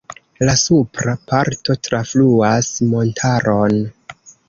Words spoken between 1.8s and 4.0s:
trafluas montaron.